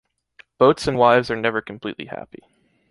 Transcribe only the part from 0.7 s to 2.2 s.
and wives are never completely